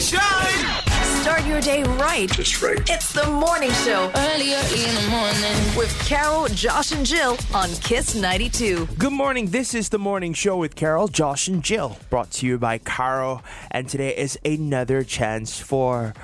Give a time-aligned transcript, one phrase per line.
[0.00, 0.82] shine.
[1.22, 2.30] Start your day right.
[2.30, 2.78] Just right.
[2.88, 5.76] It's the morning show Early, early in the morning.
[5.76, 8.86] with Carol, Josh, and Jill on Kiss 92.
[8.98, 9.46] Good morning.
[9.48, 13.42] This is the morning show with Carol, Josh, and Jill, brought to you by Carro.
[13.70, 16.14] And today is another chance for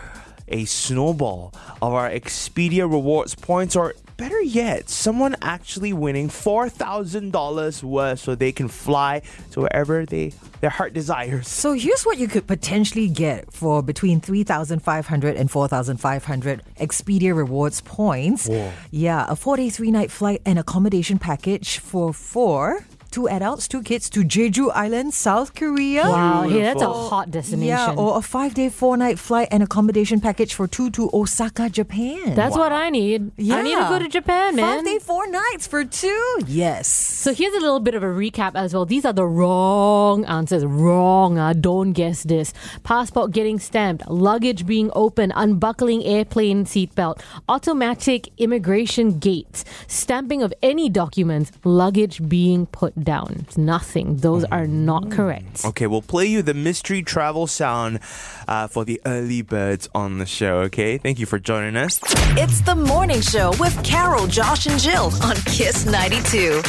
[0.48, 1.52] a snowball
[1.82, 8.20] of our Expedia rewards points, or better yet, someone actually winning four thousand dollars worth,
[8.20, 9.22] so they can fly
[9.52, 11.48] to wherever they their heart desires.
[11.48, 18.48] So here's what you could potentially get for between 3,500 and 4,500 Expedia rewards points.
[18.90, 22.86] Yeah, a four day, three night flight and accommodation package for four.
[23.16, 26.02] Two adults, two kids to Jeju Island, South Korea.
[26.02, 27.68] Wow, hey, that's a hot destination.
[27.68, 31.70] Yeah, or a five day, four night flight and accommodation package for two to Osaka,
[31.70, 32.34] Japan.
[32.34, 33.32] that's what I need.
[33.40, 34.76] I need to go to Japan, man.
[34.76, 36.40] Five day, four nights for two.
[36.46, 36.88] Yes.
[36.88, 38.84] So here's a little bit of a recap as well.
[38.84, 40.66] These are the wrong answers.
[40.66, 41.38] Wrong.
[41.38, 42.52] Uh, don't guess this.
[42.84, 50.90] Passport getting stamped, luggage being open, unbuckling airplane seatbelt, automatic immigration gates, stamping of any
[50.90, 53.36] documents, luggage being put down.
[53.40, 54.16] It's nothing.
[54.16, 55.64] Those are not correct.
[55.64, 58.00] Okay, we'll play you the mystery travel sound
[58.46, 60.58] uh, for the early birds on the show.
[60.68, 61.98] Okay, thank you for joining us.
[62.36, 66.60] It's the morning show with Carol, Josh, and Jill on Kiss 92.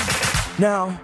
[0.60, 0.98] Now,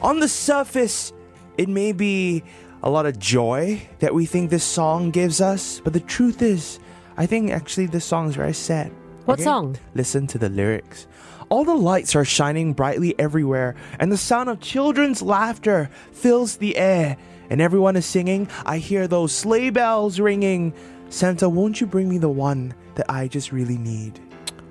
[0.00, 1.12] on the surface,
[1.58, 2.44] it may be
[2.84, 6.78] a lot of joy that we think this song gives us, but the truth is,
[7.16, 8.92] I think actually this song is very sad.
[9.24, 9.76] What song?
[9.94, 11.08] Listen to the lyrics.
[11.48, 16.76] All the lights are shining brightly everywhere, and the sound of children's laughter fills the
[16.76, 17.16] air.
[17.48, 20.74] And everyone is singing, I hear those sleigh bells ringing.
[21.08, 24.18] Santa, won't you bring me the one that I just really need?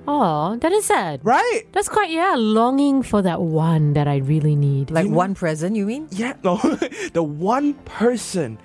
[0.05, 1.21] Oh, that is sad.
[1.23, 1.63] Right?
[1.71, 4.91] That's quite, yeah, longing for that one that I really need.
[4.91, 6.09] Like one present, you mean?
[6.11, 6.57] Yeah, no,
[7.13, 8.59] the one person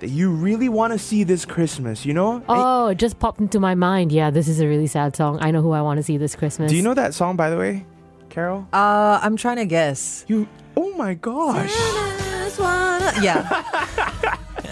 [0.00, 2.42] that you really want to see this Christmas, you know?
[2.48, 4.12] Oh, it just popped into my mind.
[4.12, 5.38] Yeah, this is a really sad song.
[5.40, 6.70] I know who I want to see this Christmas.
[6.70, 7.84] Do you know that song, by the way,
[8.28, 8.66] Carol?
[8.72, 10.24] Uh, I'm trying to guess.
[10.28, 11.72] You, oh my gosh.
[13.22, 14.14] Yeah.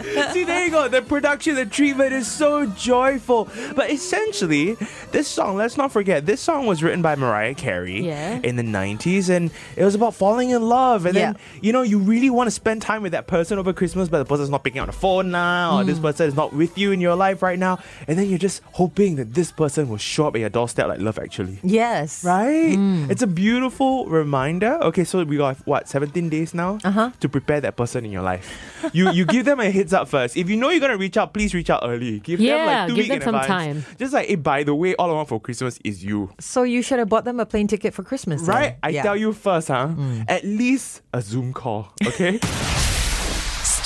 [0.32, 0.88] See, there you go.
[0.88, 3.48] The production, the treatment is so joyful.
[3.74, 4.76] But essentially,
[5.12, 8.40] this song, let's not forget, this song was written by Mariah Carey Yeah.
[8.42, 11.06] in the 90s, and it was about falling in love.
[11.06, 14.08] And then, you know, you really want to spend time with that person over Christmas,
[14.08, 15.86] but the person's not picking up the phone now, or Mm.
[15.86, 17.78] this person is not with you in your life right now.
[18.08, 21.00] And then you're just hoping that this person will show up at your doorstep like
[21.00, 21.58] love actually.
[21.62, 22.24] yes.
[22.24, 22.76] Right?
[22.76, 23.10] Mm.
[23.10, 24.78] It's a beautiful reminder.
[24.82, 27.10] Okay, so we got what, 17 days now Uh-huh.
[27.20, 28.46] to prepare that person in your life.
[28.92, 30.36] You you give them a heads up first.
[30.36, 32.20] If you know you're gonna reach out, please reach out early.
[32.20, 33.84] Give them like two give weeks them in some advance.
[33.84, 33.96] time.
[33.98, 36.30] Just like, hey, by the way, all I want for Christmas is you.
[36.38, 38.42] So you should have bought them a plane ticket for Christmas.
[38.42, 38.54] then.
[38.54, 38.76] Right?
[38.82, 39.02] I Yeah.
[39.02, 39.88] tell you first, huh?
[39.88, 40.24] Mm.
[40.28, 41.88] At least a Zoom call.
[42.06, 42.38] Okay?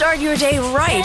[0.00, 1.04] Start your day right.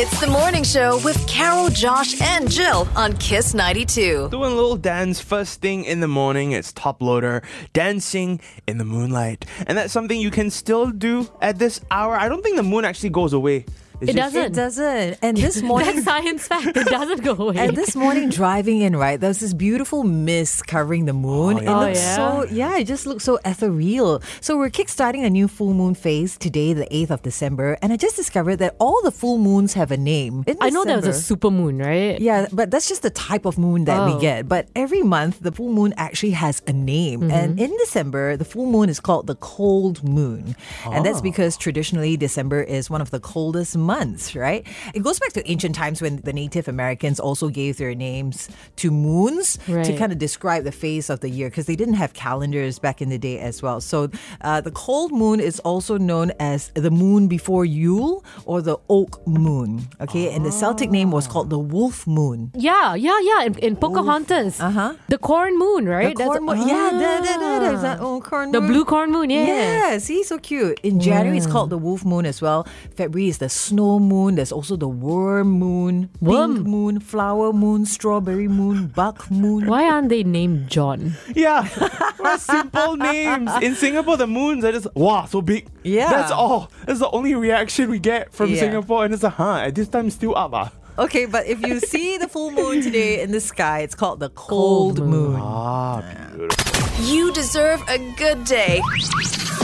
[0.00, 4.30] It's the morning show with Carol, Josh, and Jill on Kiss 92.
[4.30, 6.52] Doing a little dance first thing in the morning.
[6.52, 11.78] It's Toploader dancing in the moonlight, and that's something you can still do at this
[11.90, 12.16] hour.
[12.16, 13.66] I don't think the moon actually goes away.
[14.00, 14.52] It's It just- doesn't.
[14.52, 15.18] It doesn't.
[15.22, 15.94] And this morning.
[15.96, 16.76] That's science fact.
[16.76, 17.56] It doesn't go away.
[17.58, 21.56] And this morning, driving in, right, there was this beautiful mist covering the moon.
[21.56, 21.76] Oh, It yeah.
[21.76, 22.16] Oh, looks yeah?
[22.16, 24.22] so, yeah, it just looks so ethereal.
[24.40, 27.76] So we're kickstarting a new full moon phase today, the 8th of December.
[27.82, 30.44] And I just discovered that all the full moons have a name.
[30.46, 32.20] In I know there was a super moon, right?
[32.20, 34.20] Yeah, but that's just the type of moon that we Oh.
[34.20, 34.48] get.
[34.48, 37.20] But every month, the full moon actually has a name.
[37.22, 37.30] Mm-hmm.
[37.32, 40.54] And in December, the full moon is called the cold moon.
[40.84, 41.02] And Oh.
[41.02, 44.62] that's because traditionally, December is one of the coldest months, right?
[44.94, 48.36] It goes back to ancient times when the Native Americans also gave their names
[48.82, 52.12] to moons to kind of describe the phase of the year because they didn't have
[52.12, 53.80] calendars back in the day as well.
[53.80, 53.98] So
[54.42, 59.12] uh, the cold moon is also known as the moon before Yule or the oak
[59.26, 59.88] moon.
[60.04, 62.50] Okay, and the Celtic name was called the wolf moon.
[62.54, 63.40] Yeah, yeah, yeah.
[63.48, 64.60] In, in Pocahontas.
[64.60, 64.94] Uh-huh.
[65.08, 66.14] The corn moon, right?
[66.16, 66.68] The corn moon.
[66.68, 69.46] Yeah, da, da, da, da, is that oh, corn The blue corn moon, yeah.
[69.46, 70.78] Yeah, see, so cute.
[70.82, 72.66] In January, it's called the wolf moon as well.
[72.96, 74.34] February is the snow moon.
[74.34, 76.54] There's also the worm moon, Worm.
[76.56, 79.66] pink moon, flower moon, strawberry moon, buck moon.
[79.66, 81.14] Why aren't they named John?
[81.34, 81.66] Yeah,
[82.18, 83.50] what simple names.
[83.62, 85.68] In Singapore, the moons are just wow, so big.
[85.84, 86.08] Yeah.
[86.10, 86.70] that's all.
[86.86, 88.60] That's the only reaction we get from Yeah.
[88.60, 89.56] Singapore, and it's like, huh?
[89.66, 90.72] At this time, still up, ah.
[90.98, 94.30] Okay, but if you see the full moon today in the sky, it's called the
[94.30, 95.32] cold, Cold moon.
[95.32, 95.40] moon.
[95.40, 96.02] Ah,
[96.34, 96.67] beautiful.
[97.02, 98.82] You deserve a good day.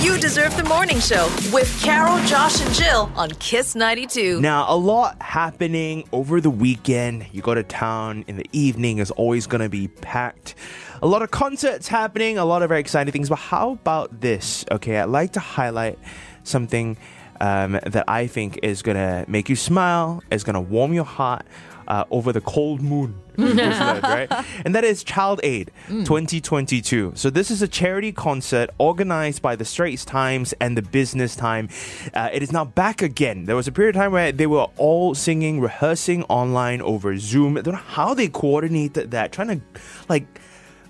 [0.00, 4.40] You deserve the morning show with Carol, Josh, and Jill on Kiss 92.
[4.40, 7.26] Now, a lot happening over the weekend.
[7.32, 10.54] You go to town in the evening is always going to be packed.
[11.02, 13.28] A lot of concerts happening, a lot of very exciting things.
[13.28, 14.64] But how about this?
[14.70, 15.98] Okay, I'd like to highlight
[16.44, 16.96] something
[17.40, 21.44] um, that I think is gonna make you smile, is gonna warm your heart
[21.88, 23.20] uh, over the cold moon.
[24.02, 24.44] right?
[24.64, 27.12] And that is Child Aid 2022.
[27.14, 31.68] So this is a charity concert organized by the Straits Times and the Business Time.
[32.12, 33.44] Uh, it is now back again.
[33.44, 37.56] There was a period of time where they were all singing, rehearsing online over Zoom.
[37.58, 39.60] I don't know how they coordinated that, trying to
[40.08, 40.40] like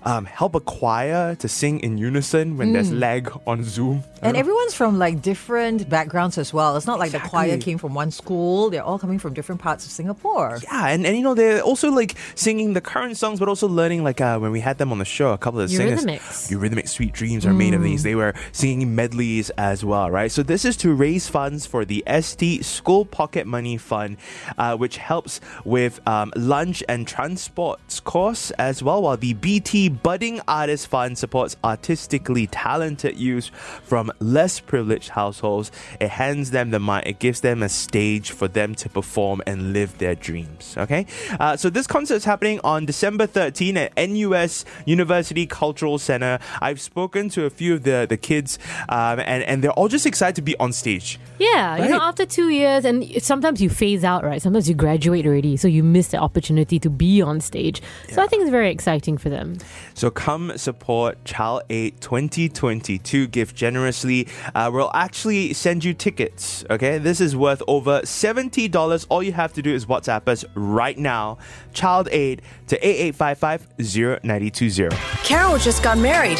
[0.05, 4.03] um, help a choir to sing in unison when there's lag on Zoom.
[4.21, 6.77] And everyone's from like different backgrounds as well.
[6.77, 8.69] It's not like the choir came from one school.
[8.69, 10.59] They're all coming from different parts of Singapore.
[10.63, 14.03] Yeah, and, and you know they're also like singing the current songs, but also learning
[14.03, 16.05] like uh, when we had them on the show, a couple of the singers.
[16.05, 16.51] Eurythmics.
[16.51, 18.03] Eurythmics, Sweet Dreams are made of these.
[18.03, 20.31] They were singing medleys as well, right?
[20.31, 24.17] So this is to raise funds for the ST School Pocket Money Fund,
[24.57, 30.41] uh, which helps with um, lunch and transport costs as well, while the BT Budding
[30.47, 33.49] Artist Fund supports artistically talented youth
[33.83, 35.71] from less privileged households.
[35.99, 39.73] It hands them the mic, it gives them a stage for them to perform and
[39.73, 40.75] live their dreams.
[40.77, 41.05] Okay,
[41.39, 46.39] uh, so this concert is happening on December 13 at NUS University Cultural Center.
[46.61, 48.59] I've spoken to a few of the the kids,
[48.89, 51.19] um, and and they're all just excited to be on stage.
[51.39, 54.41] Yeah, you know, after two years, and sometimes you phase out, right?
[54.41, 57.81] Sometimes you graduate already, so you miss the opportunity to be on stage.
[58.09, 59.57] So I think it's very exciting for them.
[59.93, 63.27] So come support Child Aid 2022.
[63.27, 64.27] Give generously.
[64.53, 66.65] Uh, we'll actually send you tickets.
[66.69, 69.05] Okay, this is worth over seventy dollars.
[69.09, 71.37] All you have to do is WhatsApp us right now,
[71.73, 74.91] Child Aid to eight eight five five zero ninety two zero.
[75.23, 76.39] Carol just got married.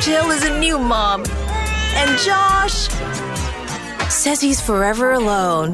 [0.00, 1.24] Jill is a new mom.
[2.00, 2.88] And Josh
[4.08, 5.72] says he's forever alone.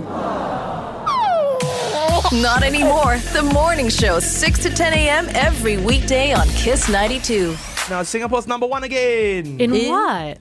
[2.43, 3.19] Not anymore.
[3.33, 5.27] The morning show, 6 to 10 a.m.
[5.35, 7.55] every weekday on Kiss 92.
[7.89, 9.61] Now Singapore's number one again.
[9.61, 10.39] In, In- what?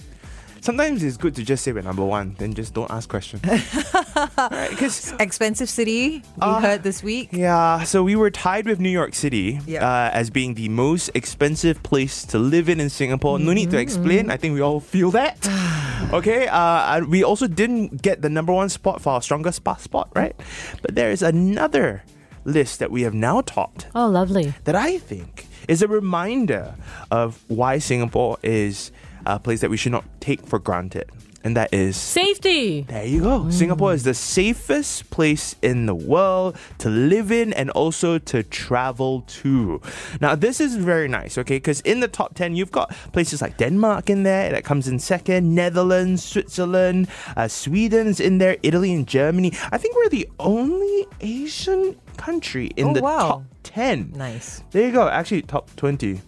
[0.63, 3.43] Sometimes it's good to just say we're number one, then just don't ask questions.
[4.69, 7.27] Because Expensive city, we Uh, heard this week.
[7.33, 9.83] Yeah, so we were tied with New York City Yeah.
[9.83, 13.39] uh, as being the most expensive place to live in in Singapore.
[13.39, 14.31] No need to explain.
[14.31, 15.35] I think we all feel that.
[16.13, 20.33] okay, uh, we also didn't get the number one spot for our strongest passport, right?
[20.81, 22.03] But there is another
[22.45, 24.53] list that we have now topped Oh, lovely.
[24.63, 26.75] that I think is a reminder
[27.11, 28.91] of why Singapore is
[29.25, 31.09] a place that we should not take for granted.
[31.45, 32.83] And that is Safety.
[32.87, 33.49] there you go.
[33.49, 39.23] Singapore is the safest place in the world to live in and also to travel
[39.43, 39.81] to.
[40.21, 41.57] Now, this is very nice, okay?
[41.57, 44.99] Because in the top 10, you've got places like Denmark in there, that comes in
[44.99, 49.51] second, Netherlands, Switzerland, uh, Sweden's in there, Italy, and Germany.
[49.69, 53.19] I think we're the only Asian country in Oh, the wow.
[53.27, 54.13] top 10.
[54.15, 54.63] Nice.
[54.71, 55.09] There you go.
[55.09, 56.21] Actually, top 20.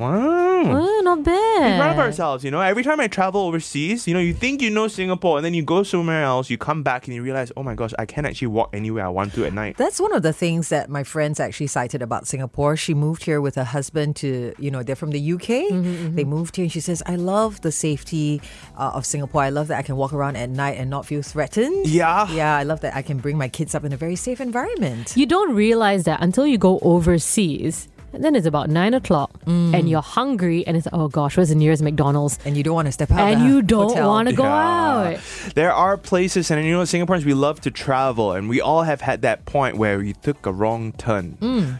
[0.00, 0.62] Wow.
[0.64, 1.72] Oh, not bad.
[1.72, 2.60] We proud of ourselves, you know.
[2.60, 5.62] Every time I travel overseas, you know, you think you know Singapore, and then you
[5.62, 8.48] go somewhere else, you come back and you realize, oh my gosh, I can actually
[8.48, 9.76] walk anywhere I want to at night.
[9.76, 12.78] That's one of the things that my friends actually cited about Singapore.
[12.78, 15.68] She moved here with her husband to, you know, they're from the UK.
[16.14, 18.40] They moved here and she says, I love the safety
[18.78, 19.42] uh, of Singapore.
[19.42, 21.86] I love that I can walk around at night and not feel threatened.
[21.86, 22.30] Yeah.
[22.30, 25.14] Yeah, I love that I can bring my kids up in a very safe environment.
[25.14, 27.88] You don't realize that until you go overseas.
[28.12, 29.74] And then it's about nine o'clock, Mm.
[29.74, 32.38] and you're hungry, and it's oh gosh, where's the nearest McDonald's?
[32.44, 34.08] And you don't want to step out And the you don't hotel.
[34.08, 35.14] want to go Yeah.
[35.14, 35.18] out.
[35.54, 39.00] There are places, and you know, Singaporeans, we love to travel, and we all have
[39.00, 41.36] had that point where you took a wrong turn.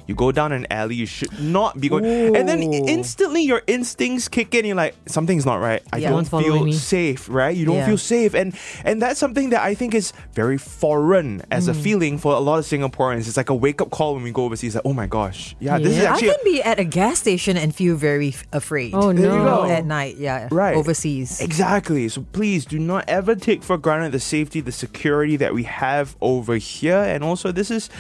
[0.07, 2.05] You go down an alley you should not be going,
[2.37, 2.85] and then Ooh.
[2.87, 4.65] instantly your instincts kick in.
[4.65, 5.83] You're like, something's not right.
[5.93, 6.11] I Yeah.
[6.11, 6.73] don't Someone's following feel me.
[6.73, 7.57] safe, right?
[7.57, 7.87] You don't Yeah.
[7.87, 8.53] feel safe, and
[8.85, 12.59] and that's something that I think is very foreign as a feeling for a lot
[12.59, 13.27] of Singaporeans.
[13.29, 14.75] It's like a wake up call when we go overseas.
[14.75, 16.15] Like, oh my gosh, yeah, this is Yeah.
[16.23, 18.93] I can be at a gas station and feel very afraid.
[18.95, 19.45] Oh There you no!
[19.45, 19.65] go.
[19.65, 20.49] At night, yeah.
[20.51, 20.77] Right.
[20.77, 21.41] Overseas.
[21.41, 22.09] Exactly.
[22.09, 26.17] So please do not ever take for granted the safety, the security that we have
[26.21, 26.97] over here.
[26.99, 27.91] And also, this is,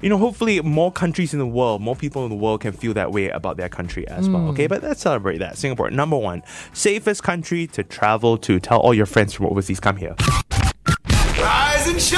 [0.00, 2.94] you know, hopefully more countries in the world, more people in the world can feel
[2.94, 4.42] that way about their country as well.
[4.42, 4.48] Hmm.
[4.50, 5.56] Okay, but let's celebrate that.
[5.58, 6.42] Singapore, number one,
[6.72, 8.58] safest country to travel to.
[8.60, 10.14] Tell all your friends from overseas, come here.
[11.40, 12.17] Rise and shine.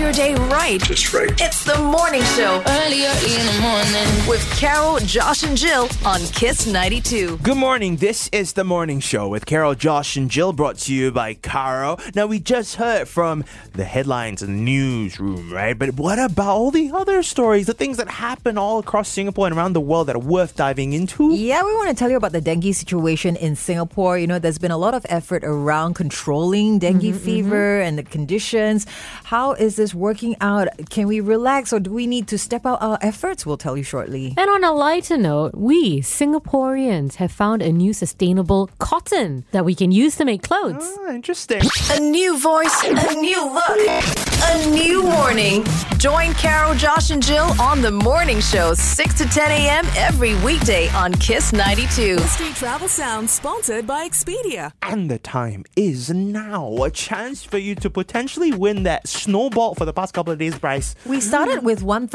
[0.00, 0.80] Start your day right.
[0.80, 1.30] Just right.
[1.38, 4.28] It's the morning show Early, early in the morning.
[4.28, 7.36] with Carol, Josh, and Jill on Kiss 92.
[7.38, 7.96] Good morning.
[7.96, 11.98] This is the morning show with Carol, Josh, and Jill, brought to you by Carro.
[12.14, 15.78] Now, we just heard from the headlines in the newsroom, right?
[15.78, 19.56] But what about all the other stories, the things that happen all across Singapore and
[19.56, 21.34] around the world that are worth diving into?
[21.34, 24.16] Yeah, we want to tell you about the dengue situation in Singapore.
[24.16, 27.24] You know, there's been a lot of effort around controlling dengue mm-hmm, mm-hmm.
[27.24, 28.86] fever and the conditions.
[29.24, 30.10] How is this working?
[30.20, 30.68] working out?
[30.90, 33.46] Can we relax or do we need to step out our efforts?
[33.46, 34.34] We'll tell you shortly.
[34.36, 39.74] And on a lighter note, we Singaporeans have found a new sustainable cotton that we
[39.74, 40.98] can use to make clothes.
[41.00, 41.62] Ah, interesting.
[41.92, 45.64] A new voice, a new look, a new morning.
[45.98, 49.84] Join Carol, Josh, and Jill on the morning show, 6 to 10 a.m.
[49.96, 52.18] every weekday on Kiss 92.
[52.20, 54.72] Street Travel Sound sponsored by Expedia.
[54.80, 56.74] And the time is now.
[56.82, 60.58] A chance for you to potentially win that snowball for the past couple of days,
[60.58, 60.94] Bryce.
[61.04, 62.08] We started with $1,000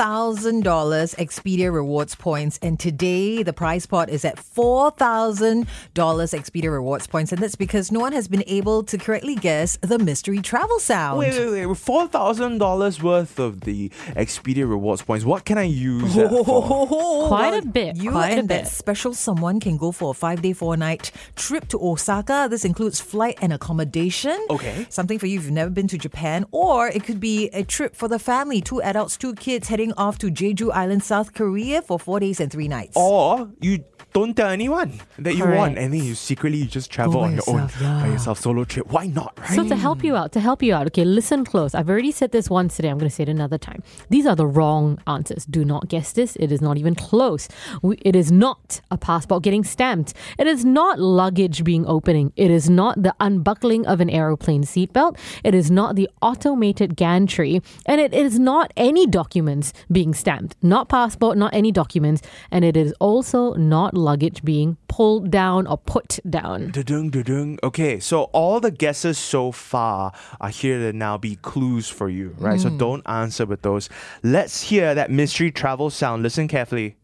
[0.64, 7.32] Expedia rewards points, and today the prize pot is at $4,000 Expedia rewards points.
[7.32, 11.20] And that's because no one has been able to correctly guess the mystery travel sound.
[11.20, 11.78] Wait, wait, wait.
[11.78, 13.90] Four thousand dollars worth of the
[14.24, 15.26] Expedia rewards points.
[15.26, 17.28] What can I use that for?
[17.28, 18.72] Quite a bit, You quite a and that bit.
[18.72, 22.48] special someone can go for a five day, four night trip to Osaka.
[22.50, 24.38] This includes flight and accommodation.
[24.50, 24.86] Okay.
[24.90, 26.46] Something for you if you've never been to Japan.
[26.52, 30.18] Or it could be a trip for the family, two adults, two kids heading off
[30.20, 32.94] to Jeju Island, South Korea for four days and three nights.
[32.96, 33.84] Or you
[34.16, 35.60] don't tell anyone that you Correct.
[35.60, 38.02] won, and then you secretly you just travel on your own yeah.
[38.02, 38.88] by yourself, solo trip.
[38.88, 39.50] Why not, right?
[39.50, 41.76] So to help you out, to help you out, okay, listen close.
[41.76, 42.88] I've already said this once today.
[42.88, 43.84] I'm going to say it another time.
[44.10, 45.46] These are the wrong answers.
[45.46, 46.38] Do not guess this.
[46.38, 47.50] It is not even close.
[47.82, 50.14] We, it is not a passport getting stamped.
[50.40, 52.32] It is not luggage being opening.
[52.38, 55.18] It is not the unbuckling of an aeroplane seatbelt.
[55.44, 60.56] It is not the automated gantry, and it is not any documents being stamped.
[60.62, 65.78] Not passport, not any documents, and it is also not luggage being pulled down or
[65.78, 66.72] put down.
[66.72, 67.60] Da-dung, da-dung.
[67.64, 72.36] Okay, so all the guesses so far are here to now be clues for you,
[72.38, 72.60] right?
[72.60, 72.78] So hmm.
[72.78, 73.90] don't answer with those.
[74.24, 76.24] Let's hear that mystery travel sound.
[76.24, 76.96] Listen carefully.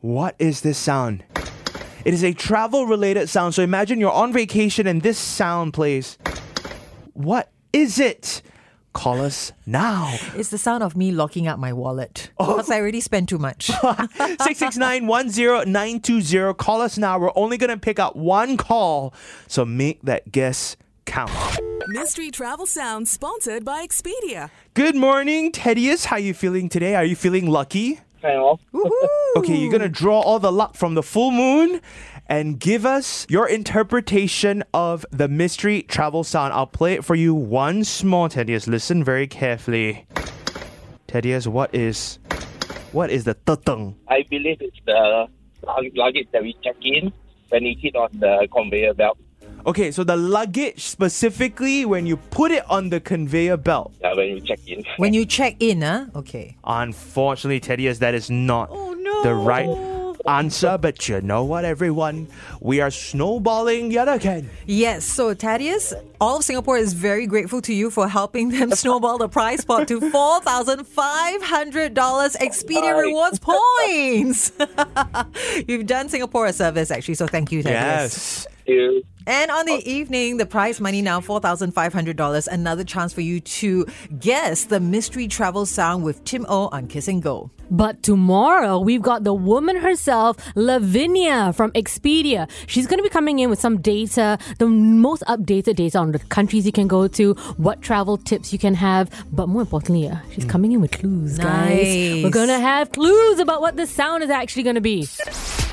[0.00, 1.24] What is this sound?
[2.04, 3.54] It is a travel related sound.
[3.54, 6.16] So imagine you're on vacation and this sound plays.
[7.12, 8.42] What is it?
[8.92, 10.16] Call us now.
[10.34, 12.30] It's the sound of me locking up my wallet.
[12.38, 12.56] Oh.
[12.56, 13.68] Because I already spent too much.
[15.48, 16.56] 669-10920.
[16.56, 17.18] Call us now.
[17.18, 19.12] We're only going to pick up one call.
[19.46, 21.30] So make that guess count.
[21.88, 24.50] Mystery Travel Sound sponsored by Expedia.
[24.74, 26.06] Good morning, Thaddeus.
[26.06, 26.94] How are you feeling today?
[26.94, 28.00] Are you feeling lucky?
[28.20, 28.60] kind of.
[29.36, 31.80] Okay, you're gonna draw all the luck from the full moon
[32.28, 36.52] and give us your interpretation of the mystery travel sound.
[36.52, 38.66] I'll play it for you once more, Thaddeus.
[38.66, 40.06] Listen very carefully.
[41.08, 42.18] Thaddeus, what is
[42.92, 43.94] what is the tutong?
[44.08, 45.28] I believe it's the
[45.94, 47.12] luggage that we check in
[47.48, 49.18] when it hit on the conveyor belt.
[49.66, 53.92] Okay, so the luggage specifically when you put it on the conveyor belt.
[54.04, 54.84] Uh, when you check in.
[54.98, 56.06] when you check in, huh?
[56.14, 56.56] Okay.
[56.64, 59.22] Unfortunately, Thaddeus, that is not Oh, no.
[59.24, 59.66] the right
[60.28, 60.78] answer.
[60.78, 62.28] But you know what, everyone?
[62.60, 64.50] We are snowballing yet again.
[64.66, 69.18] Yes, so Thaddeus, all of Singapore is very grateful to you for helping them snowball
[69.18, 74.52] the prize pot to $4,500 Expedia rewards points.
[75.68, 78.46] You've done Singapore a service, actually, so thank you, Thaddeus.
[78.46, 78.46] Yes.
[78.68, 82.48] You And on the evening, the prize money now $4,500.
[82.48, 83.86] Another chance for you to
[84.18, 87.50] guess the mystery travel sound with Tim O on Kiss and Go.
[87.70, 92.48] But tomorrow, we've got the woman herself, Lavinia from Expedia.
[92.66, 96.18] She's going to be coming in with some data, the most updated data on the
[96.18, 99.10] countries you can go to, what travel tips you can have.
[99.32, 101.84] But more importantly, uh, she's coming in with clues, guys.
[101.84, 102.24] Nice.
[102.24, 105.06] We're going to have clues about what the sound is actually going to be.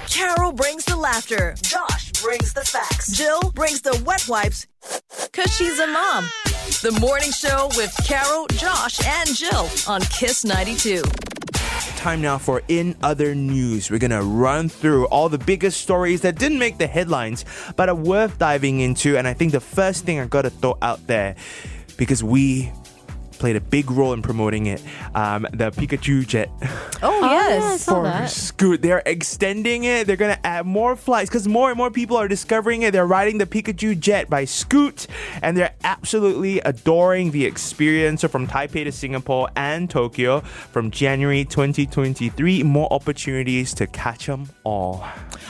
[0.10, 1.56] Carol brings the laughter.
[1.62, 3.15] Josh brings the facts.
[3.15, 4.65] Jill brings the wet wipes.
[5.32, 6.25] Cause she's a mom.
[6.82, 11.03] The morning show with Carol, Josh, and Jill on Kiss 92.
[11.98, 13.91] Time now for In Other News.
[13.91, 17.96] We're gonna run through all the biggest stories that didn't make the headlines, but are
[17.96, 19.17] worth diving into.
[19.17, 21.36] And I think the first thing I gotta throw out there,
[21.96, 22.72] because we
[23.36, 24.82] played a big role in promoting it,
[25.13, 26.50] um, the Pikachu jet.
[27.04, 27.84] Oh, yeah, I yes.
[27.84, 28.30] saw for that.
[28.30, 28.82] Scoot.
[28.82, 30.08] They're extending it.
[30.08, 32.92] They're gonna add more flights because more and more people are discovering it.
[32.92, 35.08] They're riding the Pikachu jet by Scoot,
[35.42, 38.22] and they're absolutely adoring the experience.
[38.22, 44.50] So from Taipei to Singapore and Tokyo, from January 2023, more opportunities to catch them
[44.63, 45.06] all.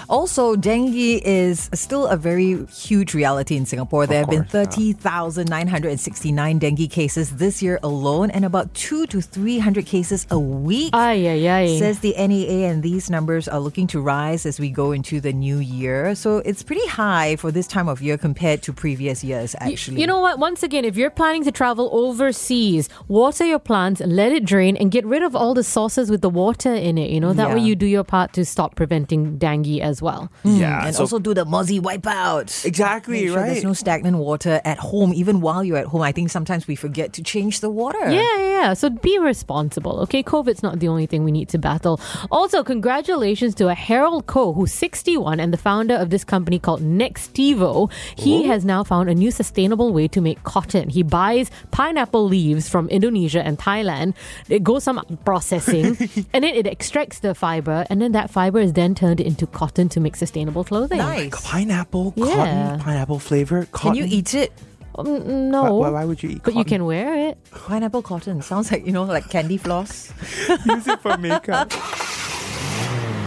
[0.10, 4.06] Also, dengue is still a very huge reality in Singapore.
[4.06, 4.64] There have been course, yeah.
[4.66, 10.92] 30,969 dengue cases this year alone and about 2 to 300 cases a week.
[10.94, 11.80] Ay, ay, ay.
[11.80, 15.34] Says the NEA, and these numbers are looking to rise as we go into the
[15.34, 16.16] new year.
[16.16, 20.02] So it's pretty high for this time of year compared to previous years, actually.
[20.02, 20.40] You know what?
[20.40, 24.92] Once again, if you're planning to travel overseas, water your plants, let it drain, and
[24.92, 27.10] get rid of all the sauces with the water in it.
[27.10, 30.32] You know, that way you do your part to stop preventing dengue as well.
[30.44, 30.56] Hmm.
[30.56, 32.66] Yeah, and so- also do the mozzie wipeout.
[32.66, 33.46] Exactly, Make sure right.
[33.52, 36.02] There's no stagnant water at home, even while you're at home.
[36.02, 38.06] I think sometimes we forget to change the the water.
[38.20, 38.74] Yeah, yeah, yeah.
[38.82, 40.22] So be responsible, okay?
[40.22, 41.96] COVID's not the only thing we need to battle.
[42.30, 46.82] Also, congratulations to a Harold Ko, who's 61 and the founder of this company called
[46.82, 47.92] Nextivo.
[48.26, 50.90] He has now found a new sustainable way to make cotton.
[50.90, 54.14] He buys pineapple leaves from Indonesia and Thailand.
[54.50, 55.98] It goes some processing,
[56.34, 59.90] and then it extracts the fiber, and then that fiber is then turned into cotton
[59.90, 61.00] to make sustainable clothing.
[61.00, 61.34] Nice.
[61.44, 62.26] Pineapple, Yeah.
[62.36, 63.68] cotton, pineapple flavor.
[63.74, 64.52] Can you eat it?
[64.98, 65.76] Mm, No.
[65.76, 66.42] Why, why would you eat?
[66.44, 67.38] But you can wear it.
[67.52, 70.12] Pineapple cotton sounds like you know, like candy floss.
[70.66, 71.72] use it for makeup.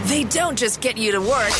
[0.05, 1.53] They don't just get you to work,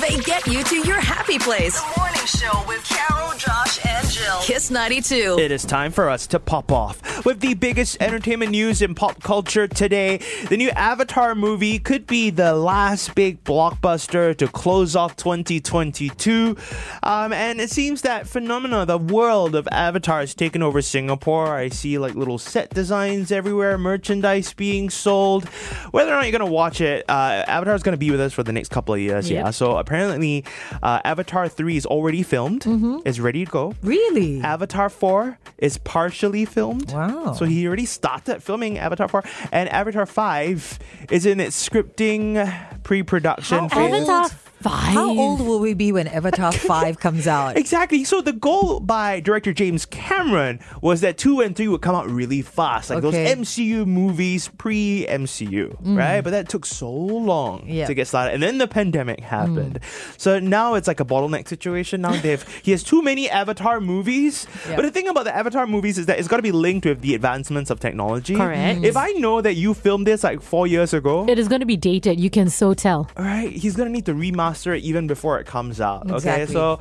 [0.00, 1.80] they get you to your happy place.
[1.80, 4.38] The morning show with Carol, Josh, and Jill.
[4.42, 5.38] Kiss 92.
[5.40, 9.22] It is time for us to pop off with the biggest entertainment news in pop
[9.22, 10.20] culture today.
[10.48, 16.56] The new Avatar movie could be the last big blockbuster to close off 2022.
[17.02, 21.54] Um, and it seems that phenomena, the world of Avatar, has taken over Singapore.
[21.54, 25.44] I see like little set designs everywhere, merchandise being sold.
[25.90, 28.20] Whether or not you're going to watch it, uh, Avatar is going to be with
[28.20, 29.30] us for the next couple of years.
[29.30, 29.44] Yep.
[29.44, 29.50] Yeah.
[29.50, 30.44] So apparently,
[30.82, 32.66] uh, Avatar 3 is already filmed,
[33.06, 33.74] is ready to go.
[33.82, 34.40] Really?
[34.40, 36.92] Avatar 4 is partially filmed.
[36.92, 37.13] Wow.
[37.34, 39.22] So he already started filming Avatar 4.
[39.52, 40.78] And Avatar 5
[41.10, 44.08] is in its scripting pre production phase.
[44.08, 44.28] Avatar
[44.64, 44.94] 5.
[44.94, 47.58] How old will we be when Avatar 5 comes out?
[47.58, 48.02] Exactly.
[48.04, 52.08] So the goal by director James Cameron was that 2 and 3 would come out
[52.08, 52.88] really fast.
[52.88, 53.24] Like Okay.
[53.24, 55.96] those MCU movies pre MCU, mm-hmm.
[55.98, 56.22] right?
[56.22, 57.86] But that took so long Yeah.
[57.86, 58.32] to get started.
[58.32, 59.24] And then the pandemic mm.
[59.24, 59.80] happened.
[60.16, 62.00] So now it's like a bottleneck situation.
[62.00, 64.46] Now they've he has too many Avatar movies.
[64.66, 64.76] Yeah.
[64.76, 67.02] But the thing about the Avatar movies is that it's got to be linked with
[67.02, 68.34] the advancements of technology.
[68.34, 68.82] Correct.
[68.82, 71.66] If I know that you filmed this like 4 years ago, It is going to
[71.66, 72.18] be dated.
[72.18, 73.10] You can so tell.
[73.18, 76.10] all right, he's gonna need to remaster it even before it comes out.
[76.10, 76.80] Okay, so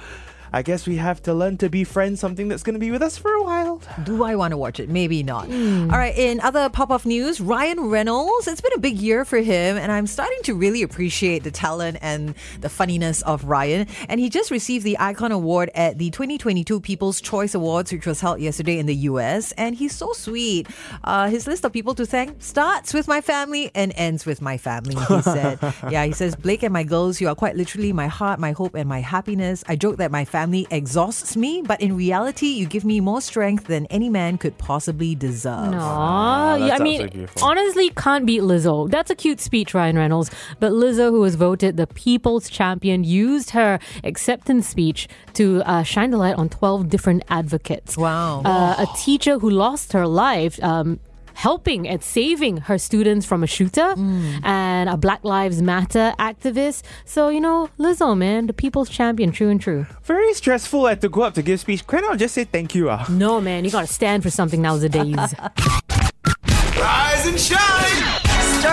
[0.53, 3.33] I guess we have to learn to befriend something that's gonna be with us for
[3.33, 3.81] a while.
[4.03, 4.87] Do I want to watch it?
[4.87, 5.49] Maybe not.
[5.49, 9.39] All right, in other pop off news, Ryan Reynolds, it's been a big year for
[9.39, 13.87] him, and I'm starting to really appreciate the talent and the funniness of Ryan.
[14.09, 18.21] And he just received the Icon Award at the 2022 People's Choice Awards, which was
[18.21, 19.53] held yesterday in the US.
[19.53, 20.67] And he's so sweet.
[21.03, 24.57] Uh, his list of people to thank starts with my family and ends with my
[24.57, 25.57] family, he said.
[25.89, 28.75] yeah, he says, Blake and my girls, you are quite literally my heart, my hope,
[28.75, 29.63] and my happiness.
[29.67, 33.67] I joke that my family exhausts me, but in reality, you give me more strength
[33.67, 35.71] than any man could possibly deserve.
[35.71, 37.43] No, that's yeah, I mean, beautiful.
[37.43, 38.89] honestly, can't beat Lizzo.
[38.89, 40.31] That's a cute speech, Ryan Reynolds.
[40.59, 46.11] But Lizzo, who was voted the People's Champion, used her acceptance speech to uh, shine
[46.11, 47.97] the light on 12 different advocates.
[47.97, 48.41] Wow.
[48.43, 50.61] Uh, a teacher who lost her life.
[50.63, 50.99] Um,
[51.33, 53.95] Helping and saving her students from a shooter
[54.43, 56.83] and a Black Lives Matter activist.
[57.05, 59.85] So, you know, Lizzo, man, the people's champion, true and true.
[60.03, 61.85] Very stressful at to go up to give speech.
[61.87, 62.89] Can I just say thank you?
[62.89, 63.05] Ah.
[63.09, 65.15] No, man, you gotta stand for something nowadays.
[66.77, 67.92] Rise and shine.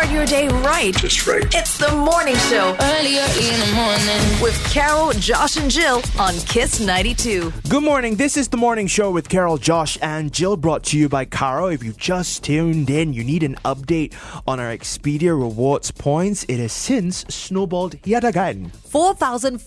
[0.00, 0.96] Start your day right.
[0.96, 1.44] Just right.
[1.54, 4.40] It's the morning show Early, early in the morning.
[4.40, 7.52] with Carol, Josh, and Jill on Kiss 92.
[7.68, 8.16] Good morning.
[8.16, 11.66] This is the morning show with Carol, Josh, and Jill, brought to you by Carro.
[11.66, 14.14] If you just tuned in, you need an update
[14.46, 16.44] on our Expedia rewards points.
[16.44, 18.72] It has since snowballed yet again.
[18.90, 19.60] $4,500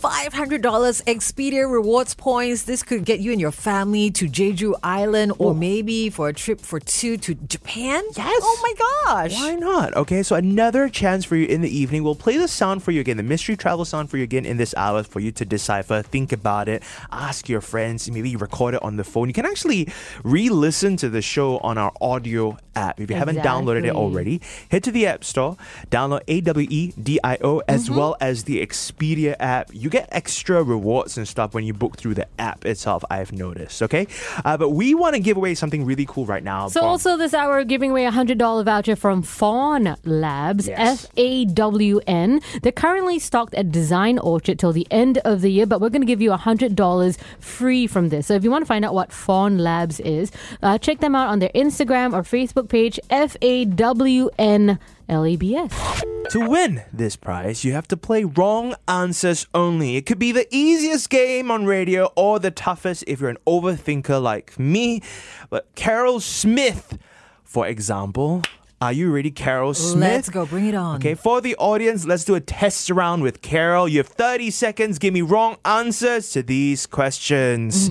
[1.03, 2.63] Expedia rewards points.
[2.63, 5.53] This could get you and your family to Jeju Island or oh.
[5.53, 8.03] maybe for a trip for two to Japan.
[8.17, 8.41] Yes.
[8.43, 8.73] Oh my
[9.05, 9.35] gosh.
[9.35, 9.95] Why not?
[9.95, 12.03] Okay, so another chance for you in the evening.
[12.03, 14.57] We'll play the sound for you again, the mystery travel sound for you again in
[14.57, 16.01] this hour for you to decipher.
[16.01, 16.83] Think about it.
[17.11, 18.09] Ask your friends.
[18.09, 19.27] Maybe record it on the phone.
[19.27, 19.87] You can actually
[20.23, 22.99] re-listen to the show on our audio app.
[22.99, 25.57] If you haven't downloaded it already, head to the App Store,
[25.91, 29.69] download A W E D I O as well as the Expedia app.
[29.73, 33.03] You get extra rewards and stuff when you book through the app itself.
[33.09, 33.81] I've noticed.
[33.83, 34.07] Okay,
[34.45, 36.67] uh, but we want to give away something really cool right now.
[36.67, 40.67] So from- also this hour we're giving away a hundred dollar voucher from Fawn Labs,
[40.67, 41.05] Yes.
[41.05, 42.41] F A W N.
[42.61, 46.01] They're currently stocked at Design Orchard till the end of the year, but we're going
[46.01, 48.27] to give you a hundred dollars free from this.
[48.27, 51.29] So if you want to find out what Fawn Labs is, uh, check them out
[51.29, 56.03] on their Instagram or Facebook page, F A W N L A B S.
[56.29, 59.97] To win this prize, you have to play wrong answers only.
[59.97, 64.21] It could be the easiest game on radio or the toughest if you're an overthinker
[64.21, 65.01] like me.
[65.49, 66.97] But Carol Smith,
[67.43, 68.41] for example,
[68.81, 70.01] are you ready, Carol Smith?
[70.01, 70.45] Let's go.
[70.45, 70.97] Bring it on.
[70.97, 73.87] Okay, for the audience, let's do a test round with Carol.
[73.87, 74.99] You have 30 seconds.
[74.99, 77.89] Give me wrong answers to these questions.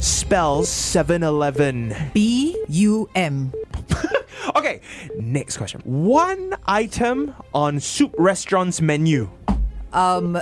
[0.00, 1.94] Spell 7 Eleven.
[2.12, 3.52] B U M.
[4.56, 4.82] Okay,
[5.18, 5.80] next question.
[5.84, 9.30] One item on soup restaurant's menu.
[9.94, 10.38] Um,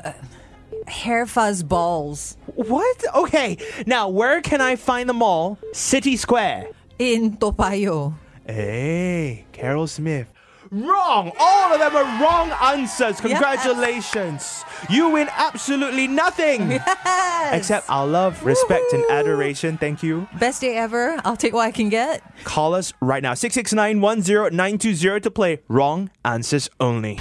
[0.89, 2.37] hair fuzz balls.
[2.47, 3.05] What?
[3.15, 5.57] Okay, now where can I find them all?
[5.73, 6.71] City Square.
[6.99, 8.15] in Toa Payoh.
[8.47, 10.27] Hey, Carol Smith.
[10.71, 11.31] Wrong!
[11.39, 13.21] All of them are wrong answers.
[13.21, 14.65] Congratulations.
[14.89, 16.71] You win absolutely nothing.
[16.71, 17.55] Yes.
[17.55, 19.77] Except our love, respect, and adoration.
[19.77, 20.27] Thank you.
[20.39, 21.21] Best day ever.
[21.25, 22.23] I'll take what I can get.
[22.45, 27.19] Call us right now 669 10920 to play Wrong Answers Only.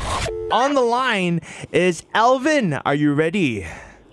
[0.52, 1.42] On the line
[1.74, 2.74] is Alvin.
[2.74, 3.68] Are you ready?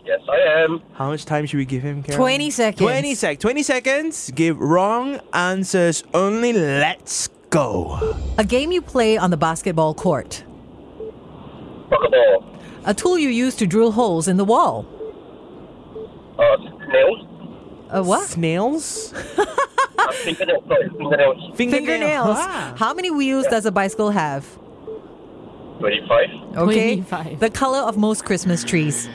[0.08, 0.80] Yes, I am.
[0.94, 2.16] How much time should we give him, Carol?
[2.16, 2.80] 20 seconds.
[2.80, 3.40] 20 sec.
[3.40, 4.30] 20 seconds.
[4.34, 6.54] Give wrong answers only.
[6.54, 8.16] Let's go.
[8.38, 10.44] A game you play on the basketball court.
[11.88, 12.42] Crocodile.
[12.86, 14.86] A tool you use to drill holes in the wall.
[16.38, 16.56] Uh,
[16.88, 17.26] nails.
[17.90, 18.26] A what?
[18.28, 19.12] Snails?
[19.98, 20.62] Uh, fingernails.
[20.68, 21.56] Sorry, fingernails.
[21.56, 22.36] Fingernails.
[22.38, 22.72] Ah.
[22.78, 24.46] How many wheels does a bicycle have?
[25.80, 26.56] 25.
[26.56, 26.94] Okay.
[27.02, 27.40] 25.
[27.40, 29.08] The color of most Christmas trees.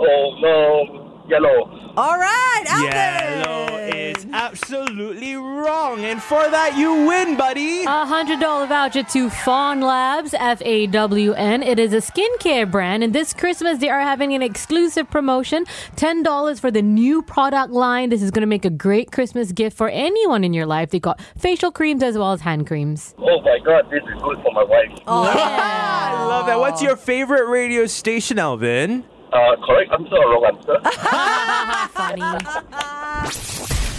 [0.00, 1.06] Oh, no.
[1.28, 1.92] Yellow.
[1.96, 2.90] All right, Alvin.
[2.90, 6.04] Yellow is absolutely wrong.
[6.04, 7.82] And for that, you win, buddy.
[7.84, 11.62] A hundred dollar voucher to Fawn Labs, F A W N.
[11.62, 16.24] It is a skincare brand, and this Christmas they are having an exclusive promotion: ten
[16.24, 18.08] dollars for the new product line.
[18.08, 20.90] This is going to make a great Christmas gift for anyone in your life.
[20.90, 23.14] They got facial creams as well as hand creams.
[23.18, 23.88] Oh, my God.
[23.90, 24.98] This is good for my wife.
[25.06, 26.58] I love that.
[26.58, 29.04] What's your favorite radio station, Alvin?
[29.32, 30.80] Uh, correct answer or wrong answer?
[31.92, 32.22] Funny.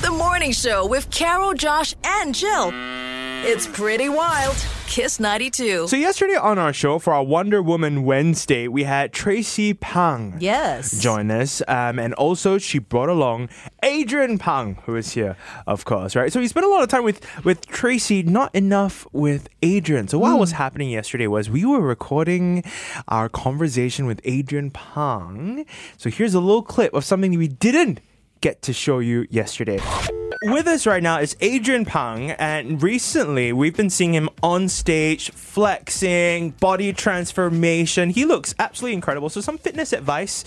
[0.01, 2.71] The morning show with Carol, Josh, and Jill.
[3.43, 4.55] It's pretty wild.
[4.91, 5.87] Kiss 92.
[5.87, 10.35] So, yesterday on our show for our Wonder Woman Wednesday, we had Tracy Pang.
[10.41, 11.01] Yes.
[11.01, 11.61] join us.
[11.65, 13.47] Um, and also, she brought along
[13.83, 16.29] Adrian Pang, who is here, of course, right?
[16.33, 20.09] So, we spent a lot of time with, with Tracy, not enough with Adrian.
[20.09, 22.61] So, what was happening yesterday was we were recording
[23.07, 25.65] our conversation with Adrian Pang.
[25.95, 28.01] So, here's a little clip of something we didn't
[28.41, 29.79] get to show you yesterday.
[30.43, 35.29] With us right now is Adrian Pang, and recently we've been seeing him on stage
[35.31, 38.09] flexing, body transformation.
[38.09, 39.29] He looks absolutely incredible.
[39.29, 40.43] So, some fitness advice,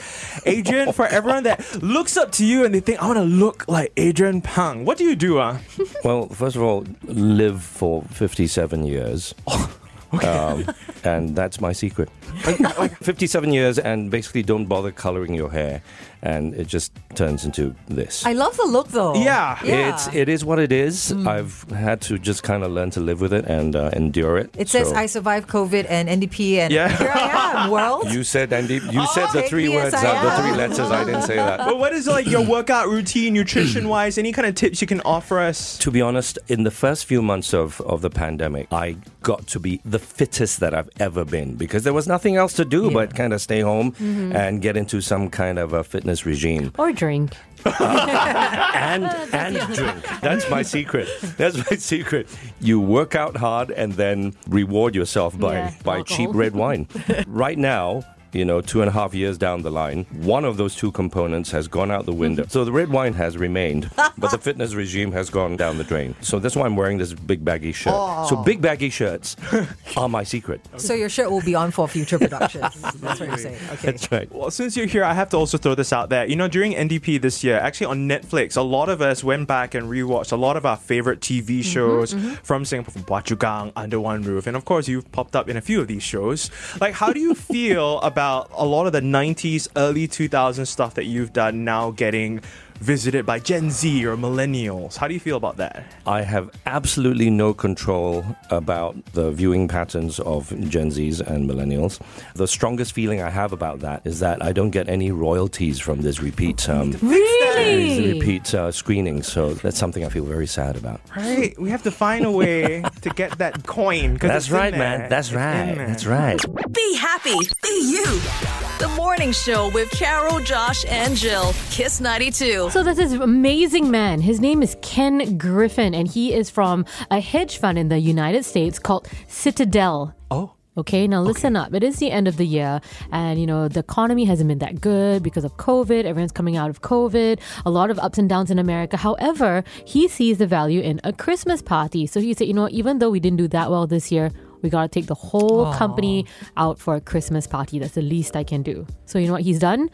[0.47, 3.69] Adrian, for everyone that looks up to you and they think, I want to look
[3.69, 4.85] like Adrian Pang.
[4.85, 5.39] What do you do?
[5.39, 5.59] Uh?
[6.05, 9.35] Well, first of all, live for 57 years.
[10.23, 10.65] Um,
[11.03, 12.09] and that's my secret.
[13.01, 15.83] 57 years, and basically don't bother coloring your hair,
[16.23, 18.25] and it just turns into this.
[18.27, 19.15] I love the look though.
[19.15, 19.59] Yeah.
[19.63, 21.13] It's it is what it is.
[21.13, 24.55] I've had to just kind of learn to live with it and uh, endure it.
[24.59, 26.89] It says So- I survived COVID and NDP, and Yeah.
[26.89, 28.11] here I am, world.
[28.13, 28.75] You said Andy.
[28.75, 30.43] You said the three me words, I uh, the am.
[30.43, 30.79] three letters.
[30.91, 31.59] I didn't say that.
[31.59, 34.19] But what is like your workout routine, nutrition wise?
[34.19, 35.79] Any kind of tips you can offer us?
[35.79, 39.59] To be honest, in the first few months of, of the pandemic, I got to
[39.61, 43.15] be the fittest that I've ever been because there was nothing else to do but
[43.15, 43.95] kind of stay home
[44.35, 47.33] and get into some kind of a fitness regime Or drink.
[47.65, 49.05] and
[49.43, 49.97] and drink.
[50.21, 51.09] That's my secret.
[51.37, 52.29] That's my secret.
[52.61, 56.17] You work out hard and then reward yourself by Yeah, by alcohol.
[56.17, 56.87] cheap red wine.
[57.27, 58.05] right now.
[58.35, 61.53] You know, two and a half years down the line, one of those two components
[61.53, 62.45] has gone out the window.
[62.49, 66.17] So the red wine has remained, but the fitness regime has gone down the drain.
[66.21, 67.95] So that's why I'm wearing this big baggy shirt.
[67.95, 68.27] Oh.
[68.29, 69.37] So big baggy shirts
[69.97, 70.61] are my secret.
[70.79, 72.75] So your shirt will be on for future productions.
[73.01, 73.59] That's what you're saying.
[73.71, 73.93] Okay.
[73.93, 74.33] That's right.
[74.33, 76.27] Well, since you're here, I have to also throw this out there.
[76.27, 79.75] You know, during NDP this year, actually on Netflix, a lot of us went back
[79.75, 82.35] and rewatched a lot of our favorite TV mm-hmm, shows mm-hmm.
[82.43, 84.49] from Singapore, from Phua Chu Kang, Under One Roof.
[84.49, 86.51] And of course, you've popped up in a few of these shows.
[86.81, 91.05] Like, how do you feel about a lot of the 90s, early 2000s stuff that
[91.05, 92.41] you've done now getting
[92.81, 94.97] visited by Gen Z or millennials?
[94.97, 95.85] How do you feel about that?
[96.07, 102.01] I have absolutely no control about the viewing patterns of Gen Zs and millennials.
[102.35, 106.03] The strongest feeling I have about that is that I don't get any royalties from
[106.03, 108.13] this repeat um, these Really?
[108.19, 109.27] repeat uh, screenings.
[109.27, 111.01] So that's something I feel very sad about.
[111.17, 111.59] Right?
[111.59, 114.17] We have to find a way to get that coin.
[114.17, 115.09] That's right, man.
[115.09, 115.75] That's It's right.
[115.77, 116.41] That's right.
[116.73, 117.39] Be happy.
[117.63, 118.64] Be you.
[118.81, 121.53] The morning show with Carol, Josh, and Jill.
[121.71, 122.71] Kiss 92.
[122.71, 124.21] So there's this amazing man.
[124.21, 128.45] His name is Ken Griffin, and he is from a hedge fund in the United
[128.45, 130.13] States called Citadel.
[130.29, 130.55] Oh.
[130.77, 131.73] Okay, now listen up.
[131.73, 132.81] It is the end of the year,
[133.13, 136.03] and you know, the economy hasn't been that good because of COVID.
[136.03, 138.97] Everyone's coming out of COVID, a lot of ups and downs in America.
[138.97, 142.09] However, he sees the value in a Christmas party.
[142.09, 144.33] So he said, you know, even though we didn't do that well this year,
[144.65, 147.79] we got to take the whole company out for a Christmas party.
[147.79, 148.87] That's the least I can do.
[149.05, 149.91] So you know what he's done?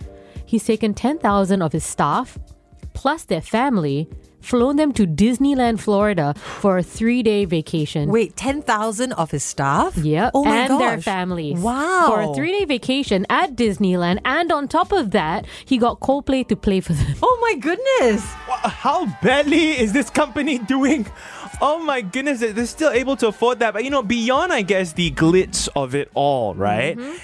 [0.47, 2.39] He's taken 10,000 of his staff
[2.95, 4.09] plus their family
[4.41, 8.11] flown them to Disneyland, Florida for a three day vacation.
[8.11, 9.97] Wait, 10,000 of his staff?
[9.97, 10.31] Yep.
[10.35, 10.81] Oh my and gosh.
[10.81, 11.59] their families.
[11.59, 12.07] Wow.
[12.09, 14.21] For a three day vacation at Disneyland.
[14.25, 17.17] And on top of that, he got Coldplay to play for them.
[17.23, 18.25] Oh my goodness.
[18.25, 21.07] How badly is this company doing?
[21.63, 23.75] Oh my goodness, they're still able to afford that.
[23.75, 26.97] But you know, beyond, I guess, the glitz of it all, right?
[26.97, 27.17] Mm-hmm.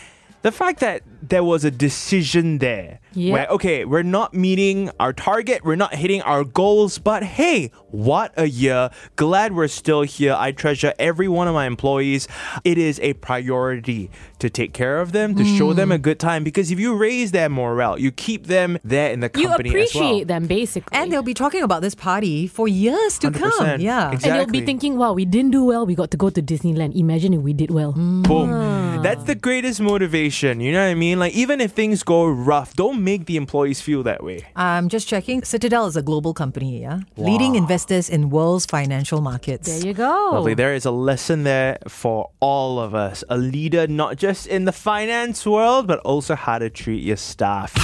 [0.46, 3.32] The fact that there was a decision there Yeah.
[3.32, 8.32] where, okay, we're not meeting our target, we're not hitting our goals, but hey, what
[8.36, 8.90] a year.
[9.16, 10.36] Glad we're still here.
[10.38, 12.28] I treasure every one of my employees.
[12.62, 16.02] It is a priority to take care of them, to show them a mm.
[16.02, 19.48] good time, because if you raise their morale, you keep them there in the You
[19.48, 20.24] company appreciate as well.
[20.26, 20.96] them, basically.
[20.96, 23.40] And they'll be talking about this party for years to 100%.
[23.40, 23.80] come.
[23.80, 24.12] Yeah.
[24.12, 24.30] Exactly.
[24.30, 25.86] And they'll be thinking, wow, we didn't do well.
[25.86, 26.94] We got to go to Disneyland.
[26.94, 27.92] Imagine if we did well.
[27.92, 28.50] Boom.
[28.52, 29.00] Ah.
[29.02, 30.35] That's the greatest motivation.
[30.42, 31.18] You know what I mean?
[31.18, 34.46] Like, even if things go rough, don't make the employees feel that way.
[34.54, 35.42] I'm just checking.
[35.42, 37.00] Citadel is a global company, yeah?
[37.16, 39.68] Leading investors in world's financial markets.
[39.68, 40.30] There you go.
[40.32, 40.54] Lovely.
[40.54, 43.24] There is a lesson there for all of us.
[43.30, 47.74] A leader, not just in the finance world, but also how to treat your staff.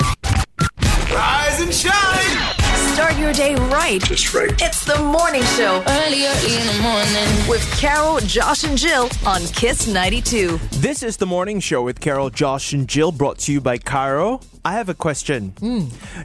[1.10, 2.51] Rise and shine.
[2.94, 4.02] Start your day right.
[4.02, 4.50] Just right.
[4.60, 7.48] It's the morning show Early, early in the morning.
[7.48, 10.58] with Carol, Josh, and Jill on Kiss 92.
[10.72, 14.40] This is the morning show with Carol, Josh, and Jill, brought to you by Carro.
[14.64, 15.54] I have a question.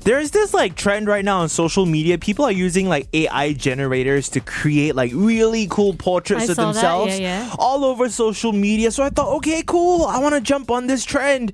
[0.04, 2.20] There is this like trend right now on social media.
[2.20, 7.20] People are using like AI generators to create like really cool portraits I of themselves
[7.20, 7.56] yeah, yeah.
[7.58, 8.92] all over social media.
[8.92, 10.06] So I thought, okay, cool.
[10.06, 11.52] I want to jump on this trend.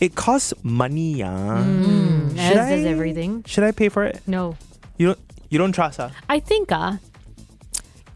[0.00, 1.62] It costs money, yeah.
[1.64, 3.44] Mm, As does everything.
[3.44, 4.20] Should I pay for it?
[4.26, 4.56] No.
[4.98, 5.18] You don't.
[5.50, 6.10] You don't trust her.
[6.28, 6.96] I think uh,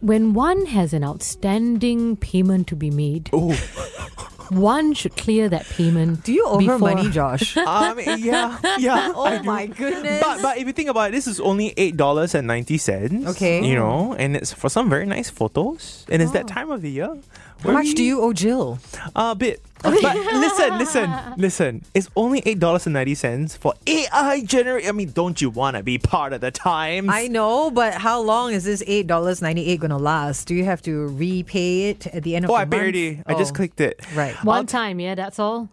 [0.00, 3.30] when one has an outstanding payment to be made,
[4.50, 6.24] one should clear that payment.
[6.24, 7.56] Do you owe her money, Josh?
[7.68, 9.12] Um, yeah, yeah.
[9.16, 9.44] oh I do.
[9.44, 10.22] my goodness.
[10.22, 13.26] But but if you think about it, this is only eight dollars and ninety cents.
[13.28, 13.64] Okay.
[13.64, 16.90] You know, and it's for some very nice photos, and it's that time of the
[16.90, 17.16] year.
[17.62, 18.78] How much do you owe Jill?
[19.16, 19.60] A bit.
[19.82, 21.84] But listen, listen, listen.
[21.94, 24.88] It's only eight dollars and ninety cents for AI generate.
[24.88, 27.08] I mean, don't you want to be part of the times?
[27.12, 30.48] I know, but how long is this eight dollars ninety eight gonna last?
[30.48, 32.70] Do you have to repay it at the end of Oh, the I month?
[32.72, 33.22] paid already.
[33.26, 34.00] I just Oh, clicked it.
[34.14, 34.34] Right.
[34.44, 35.68] One time, yeah, that's all.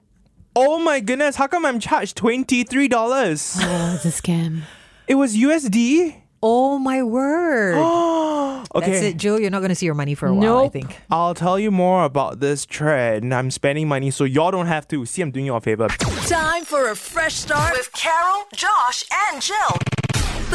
[0.56, 1.36] Oh my goodness!
[1.36, 3.58] How come I'm charged twenty three dollars?
[3.60, 4.62] Oh, it's a scam.
[5.08, 6.15] it was USD.
[6.43, 7.76] Oh my word.
[8.76, 8.91] Okay.
[8.91, 9.39] That's it, Jill.
[9.39, 11.00] You're not gonna see your money for a while, I think.
[11.10, 13.34] I'll tell you more about this trend.
[13.34, 15.06] I'm spending money so y'all don't have to.
[15.06, 15.88] See, I'm doing you a favor.
[15.88, 19.95] Time for a fresh start with Carol, Josh, and Jill.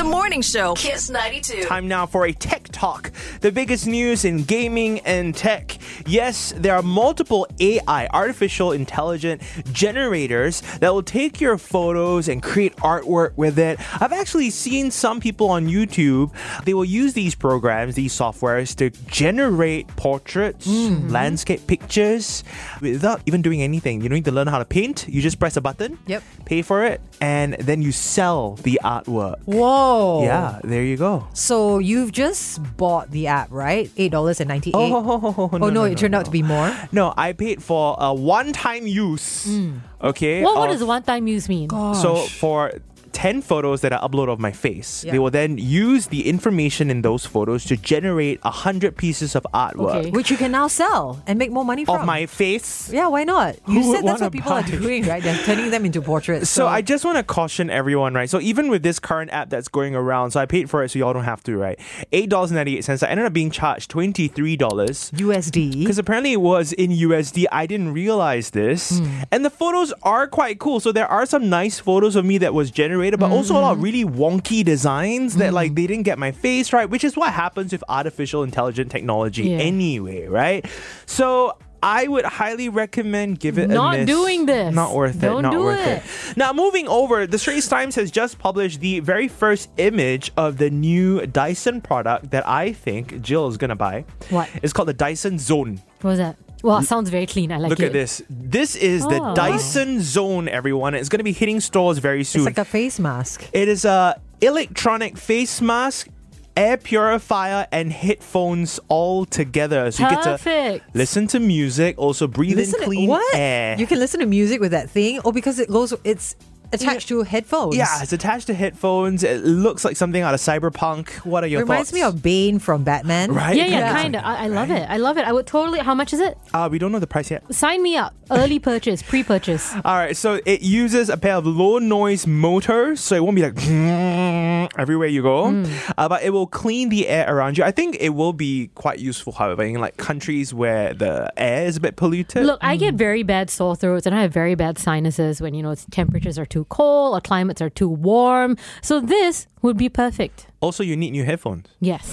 [0.00, 1.64] The morning show, Kiss 92.
[1.64, 3.12] Time now for a tech talk.
[3.42, 5.76] The biggest news in gaming and tech.
[6.06, 12.74] Yes, there are multiple AI, artificial intelligent generators that will take your photos and create
[12.76, 13.78] artwork with it.
[14.00, 16.32] I've actually seen some people on YouTube,
[16.64, 21.10] they will use these programs, these softwares to generate portraits, mm-hmm.
[21.10, 22.42] landscape pictures
[22.80, 24.00] without even doing anything.
[24.00, 25.06] You don't need to learn how to paint.
[25.08, 26.22] You just press a button, Yep.
[26.46, 29.40] pay for it, and then you sell the artwork.
[29.44, 29.89] Whoa.
[29.90, 30.22] Oh.
[30.22, 31.26] Yeah, there you go.
[31.35, 33.90] So you've just bought the app, right?
[33.96, 34.92] Eight dollars and ninety eight.
[34.94, 36.70] Oh, Oh no, it turned out to be more.
[36.92, 39.46] No, I paid for a one-time use.
[39.50, 39.79] Hmm.
[40.03, 40.42] Okay.
[40.42, 41.68] What, what of- does one time use mean?
[41.70, 42.72] So for
[43.12, 45.12] 10 photos that I upload of my face, Yeah.
[45.12, 49.90] they will then use the information in those photos to generate 100 pieces of artwork
[50.00, 50.10] Okay.
[50.10, 52.00] Which you can now sell and make more money from.
[52.00, 52.90] of my face.
[52.92, 53.56] yeah, why not?
[53.66, 55.22] You Who said that's what people are doing, right?
[55.22, 56.48] They're turning them into portraits.
[56.50, 58.28] So I just want to caution everyone, right?
[58.30, 60.98] So even with this current app that's going around, so I paid for it so
[60.98, 61.78] y'all don't have to, right?
[62.12, 63.02] $8.98.
[63.02, 64.58] I ended up being charged $23.
[64.58, 65.78] USD.
[65.80, 67.46] Because apparently it was in USD.
[67.50, 68.98] I didn't realize this.
[68.98, 69.06] Hmm.
[69.30, 70.80] And the photos are quite cool.
[70.80, 73.72] So there are some nice photos of me that was generated, but also a lot
[73.72, 73.84] of mm.
[73.84, 75.76] really wonky designs that like mm.
[75.76, 79.58] they didn't get my face right, which is what happens with artificial intelligent technology Yeah.
[79.58, 80.64] anyway, right?
[81.06, 84.06] So I would highly recommend give it a Not miss.
[84.06, 84.74] doing this.
[84.74, 85.20] Not worth it.
[85.20, 86.02] Don't Not do worth it.
[86.30, 86.36] it.
[86.36, 90.70] Now moving over, the Straits Times has just published the very first image of the
[90.70, 94.04] new Dyson product that I think Jill is gonna buy.
[94.28, 94.48] What?
[94.62, 95.80] It's called the Dyson Zone.
[96.02, 96.36] What was that?
[96.62, 97.52] Well, it sounds very clean.
[97.52, 97.70] I like it.
[97.70, 97.86] Look it.
[97.86, 98.22] at this.
[98.28, 99.34] This is the Oh.
[99.34, 100.94] Dyson Zone, everyone.
[100.94, 102.40] It's going to be hitting stores very soon.
[102.42, 103.48] It's like a face mask.
[103.52, 106.08] it is a electronic face mask,
[106.56, 109.90] air purifier, and headphones all together.
[109.90, 110.94] So you get to Perfect.
[110.94, 113.34] listen to music, also breathe Listen in to- clean what?
[113.34, 113.76] air.
[113.78, 115.20] You can listen to music with that thing.
[115.24, 115.94] Oh, because it goes.
[116.04, 116.36] It's
[116.72, 117.76] attached to headphones.
[117.76, 119.22] Yeah, it's attached to headphones.
[119.24, 121.11] It looks like something out of Cyberpunk.
[121.26, 121.68] What are your thoughts?
[121.68, 121.94] It Reminds thoughts?
[121.94, 123.33] me of Bane from Batman.
[123.33, 123.56] Right?
[123.56, 123.92] Yeah, yeah, Yeah.
[124.02, 124.24] kind of.
[124.24, 124.88] I, I love it.
[124.88, 125.24] I love it.
[125.24, 125.80] I would totally.
[125.80, 126.38] How much is it?
[126.54, 127.42] Uh, we don't know the price yet.
[127.54, 128.14] Sign me up.
[128.30, 129.74] Early purchase, pre-purchase.
[129.85, 133.42] All right, so it uses a pair of low noise motors, so it won't be
[133.42, 133.56] like
[134.78, 135.64] everywhere you go, Hmm.
[135.98, 137.64] uh, but it will clean the air around you.
[137.64, 141.76] I think it will be quite useful, however, in like countries where the air is
[141.76, 142.44] a bit polluted.
[142.46, 145.62] Look, I get very bad sore throats and I have very bad sinuses when you
[145.62, 148.56] know it's temperatures are too cold or climates are too warm.
[148.82, 150.46] So this would be perfect.
[150.60, 151.66] Also, you need new headphones.
[151.80, 152.04] Yes.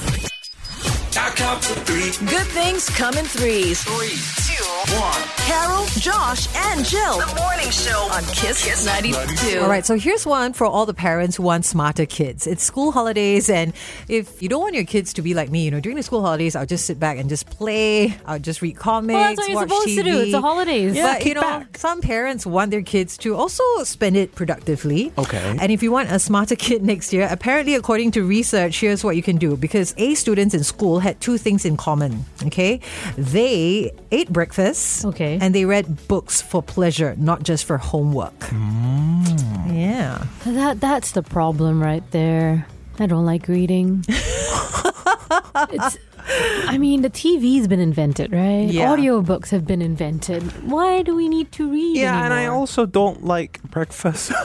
[1.20, 3.84] I count to three, Good things come in threes.
[3.84, 4.87] three, two, one.
[4.87, 4.87] Carol,
[6.08, 7.20] Josh, and Jill.
[7.20, 9.60] The morning show on Kiss, Kiss 92.
[9.60, 12.48] All right, so here's one for all the parents who want smarter kids.
[12.48, 13.74] It's school holidays, and
[14.08, 16.22] if you don't want your kids to be like me, you know, during the school
[16.22, 18.18] holidays, I'll just sit back and just play.
[18.26, 19.16] I'll just read comics.
[19.16, 20.14] Well, that's what you're watch supposed to do.
[20.14, 20.22] TV.
[20.22, 20.96] It's the holidays.
[20.96, 21.78] Yeah, but you know, back.
[21.78, 25.12] some parents want their kids to also spend it productively.
[25.18, 25.58] Okay.
[25.60, 29.18] And if you want a smarter kid next year, apparently, according to research, here's what
[29.18, 29.58] you can do.
[29.58, 32.24] Because A students in school had two things in common.
[32.46, 32.80] Okay,
[33.18, 35.04] they ate breakfast.
[35.04, 35.38] Okay.
[35.42, 38.40] And they read books for pleasure, not just for homework.
[38.40, 39.76] Mm.
[39.76, 40.26] Yeah.
[40.46, 42.66] That that's the problem right there.
[43.00, 44.04] I don't like reading.
[44.10, 45.98] it's
[46.68, 48.68] I mean, the TV's been invented, right?
[48.68, 48.88] Yeah.
[48.88, 50.44] Audiobooks have been invented.
[50.70, 54.32] Why do we need to read Yeah, and I also don't like breakfast.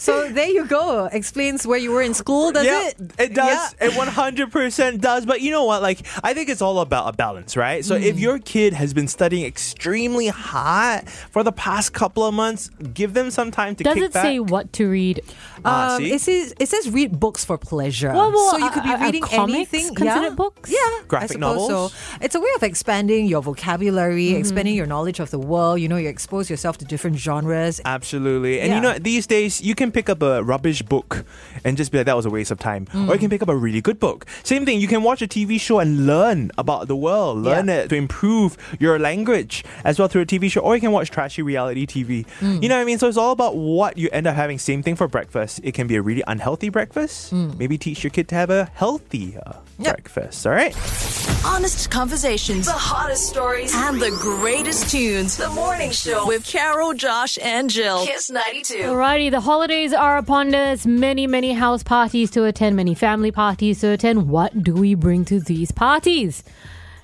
[0.00, 1.08] So there you go.
[1.12, 3.34] Explains where you were in school, does yeah, it?
[3.34, 3.74] does.
[3.80, 3.88] Yeah.
[3.88, 5.26] It 100% does.
[5.26, 5.82] But you know what?
[5.82, 7.84] Like, I think it's all about a balance, right?
[7.84, 12.70] So if your kid has been studying extremely hard for the past couple of months,
[12.94, 14.24] give them some time to Does kick it back.
[14.24, 15.20] say what to read?
[15.64, 16.12] Um, see?
[16.12, 18.12] it says it says read books for pleasure.
[18.12, 19.94] Well, well, so you could be are- are reading comics anything.
[19.94, 20.34] considered yeah.
[20.34, 20.70] books?
[20.70, 21.68] Yeah, Graphic I novels?
[21.92, 24.38] So it's a way of expanding your vocabulary, Mm-hmm.
[24.40, 25.80] expanding your knowledge of the world.
[25.80, 27.80] You know, you expose yourself to different genres.
[27.84, 28.60] Absolutely.
[28.60, 31.24] And you know, these days, you can pick up a rubbish book
[31.64, 32.86] and just be like, that was a waste of time.
[32.94, 33.20] Or you Mm.
[33.20, 34.26] can pick up a really good book.
[34.42, 37.74] Same thing, you can watch a TV show and learn about the world, learn Yeah.
[37.84, 40.60] it to improve your language as well through a TV show.
[40.60, 42.26] Or you can watch trashy reality TV.
[42.40, 42.62] Mm.
[42.62, 42.98] You know what I mean?
[42.98, 44.58] So it's all about what you end up having.
[44.58, 45.60] Same thing for breakfast.
[45.62, 47.32] It can be a really unhealthy breakfast.
[47.34, 47.58] Mm.
[47.58, 49.94] Maybe teach your kid to have a healthier Yep.
[49.96, 50.46] breakfast.
[50.46, 50.74] All right?
[51.44, 55.36] Honest conversations, the hottest stories, and the greatest tunes.
[55.36, 58.04] The morning show with Carol, Josh, and Jill.
[58.06, 58.74] Kiss 92.
[58.84, 59.40] Alrighty, the
[59.80, 60.84] holidays are upon us.
[60.84, 64.28] Many, many house parties to attend, many family parties to attend.
[64.28, 66.44] What do we bring to these parties?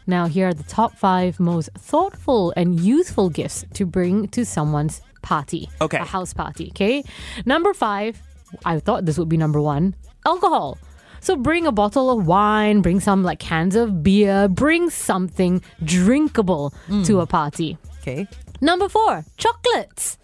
[0.06, 5.00] Now, here are the top five most thoughtful and useful gifts to bring to someone's
[5.22, 5.70] party.
[5.80, 5.96] Okay.
[5.96, 7.02] A house party, okay?
[7.46, 8.20] Number five,
[8.66, 9.94] I thought this would be number one
[10.26, 10.76] alcohol.
[11.20, 16.74] So bring a bottle of wine, bring some like cans of beer, bring something drinkable
[16.88, 17.06] mm.
[17.06, 17.78] to a party.
[18.02, 18.28] Okay.
[18.60, 20.18] Number four, chocolates.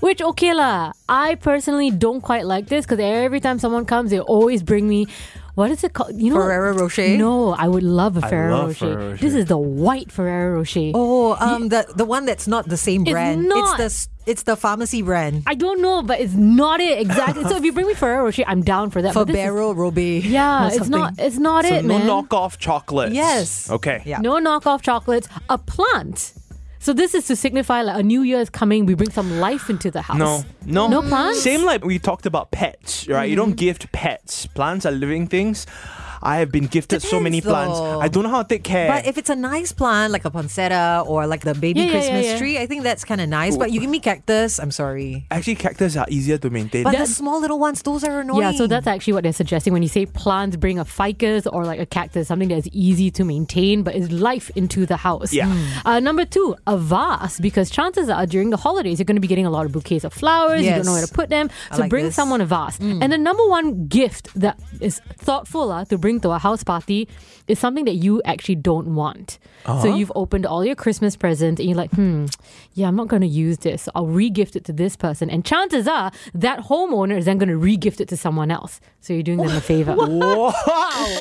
[0.00, 0.92] Which okay lah.
[1.08, 5.06] I personally don't quite like this because every time someone comes, they always bring me.
[5.56, 6.12] What is it called?
[6.20, 7.16] You know, Ferrero Rocher?
[7.16, 8.78] No, I would love a Ferrero love Rocher.
[8.92, 9.24] Ferrero Rocher.
[9.24, 10.92] This is the white Ferrero Rocher.
[10.94, 13.48] Oh, um, the the one that's not the same It's brand.
[13.48, 13.80] not.
[13.80, 15.44] It's the it's the pharmacy brand.
[15.46, 17.44] I don't know, but it's not it exactly.
[17.44, 19.14] so if you bring me Ferrero Rocher, I'm down for that.
[19.14, 19.96] For but this is- Barrel Robe.
[19.96, 21.14] yeah, or it's not.
[21.16, 22.06] It's not So it, no man.
[22.06, 23.14] knockoff chocolates.
[23.16, 23.70] Yes.
[23.70, 24.02] Okay.
[24.04, 24.18] Yeah.
[24.20, 25.26] No knockoff chocolates.
[25.48, 26.34] A plant.
[26.86, 28.86] So this is to signify like a new year is coming.
[28.86, 30.18] We bring some life into the house.
[30.18, 31.42] No, no, No plants?
[31.42, 33.28] Same like we talked about pets, right?
[33.28, 33.56] You don't Mm-hmm.
[33.56, 34.46] gift pets.
[34.46, 35.66] Plants are living things.
[36.22, 37.78] I have been gifted so many Depends, plants.
[37.80, 38.00] though.
[38.00, 38.88] I don't know how to take care.
[38.88, 41.92] But if it's a nice plant like a poinsettia or like the baby Yeah, yeah,
[41.92, 42.38] yeah, Christmas yeah.
[42.38, 43.56] tree, I think that's kind of nice.
[43.56, 45.26] But you give me cactus, I'm sorry.
[45.30, 46.84] Actually, cactus are easier to maintain.
[46.84, 48.40] But the small little ones, those are annoying.
[48.40, 51.64] Yeah, so that's actually what they're suggesting when you say plants, bring a ficus or
[51.64, 55.32] like a cactus, something that's easy to maintain but is life into the house.
[55.32, 55.52] Yeah.
[55.84, 59.28] Uh, number two, a vase, because chances are during the holidays you're going to be
[59.28, 60.62] getting a lot of bouquets of flowers.
[60.64, 61.08] You don't know where Yes.
[61.10, 62.14] to put them, I so like bring this.
[62.14, 62.78] someone a vase.
[62.80, 67.08] And the number one gift that is thoughtful uh, to bring to a house party
[67.48, 69.38] is something that you actually don't want.
[69.66, 72.26] So you've opened all your Christmas presents and you're like, hmm,
[72.74, 73.88] yeah, I'm not going to use this.
[73.96, 75.28] I'll re-gift it to this person.
[75.28, 78.80] And chances are that homeowner is then going to re-gift it to someone else.
[79.00, 79.96] So you're doing them a favor.
[79.98, 80.52] wow.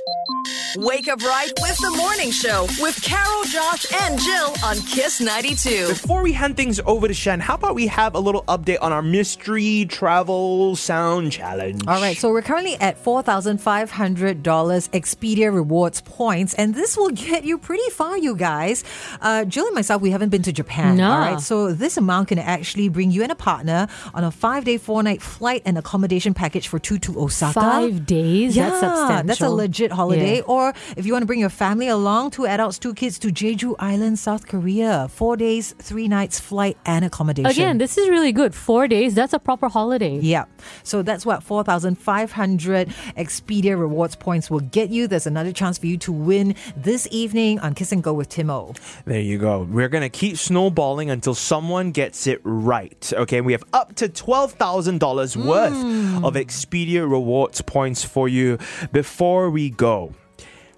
[0.77, 5.87] Wake up right with the morning show with Carol, Josh, and Jill on Kiss 92.
[5.87, 8.91] Before we hand things over to Shen, how about we have a little update on
[8.91, 11.81] our mystery travel sound challenge?
[11.87, 17.57] All right, so we're currently at $4,500 Expedia Rewards points, and this will get you
[17.57, 18.83] pretty far, you guys.
[19.21, 20.97] Uh, Jill and myself, we haven't been to Japan.
[20.97, 21.11] No.
[21.11, 24.77] All right, so this amount can actually bring you and a partner on a five-day,
[24.77, 27.59] four-night flight and accommodation package for two to Osaka.
[27.59, 28.55] Five days?
[28.55, 29.27] Yeah, That's substantial.
[29.27, 30.37] That's a legit holiday.
[30.37, 30.41] Yeah.
[30.47, 33.75] Or if you want to bring your family along, two adults, two kids to Jeju
[33.79, 35.07] Island, South Korea.
[35.09, 37.49] Four days, three nights flight and accommodation.
[37.49, 38.53] Again, this is really good.
[38.53, 40.19] Four days, that's a proper holiday.
[40.19, 40.45] Yeah.
[40.83, 45.07] So that's what 4,500 Expedia rewards points will get you.
[45.07, 48.77] There's another chance for you to win this evening on Kiss and Go with Timo.
[49.05, 49.63] There you go.
[49.63, 53.13] We're going to keep snowballing until someone gets it right.
[53.13, 56.25] Okay, we have up to $12,000 worth hmm.
[56.25, 58.57] of Expedia rewards points for you.
[58.91, 60.13] Before we go,